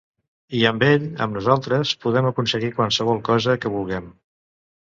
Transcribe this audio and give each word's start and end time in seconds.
I 0.59 0.61
amb 0.69 0.85
ell, 0.87 1.05
amb 1.25 1.37
nosaltres, 1.39 1.93
podem 2.05 2.31
aconseguir 2.31 2.73
qualsevol 2.81 3.23
cosa 3.31 3.59
que 3.67 3.73
vulguem. 3.79 4.13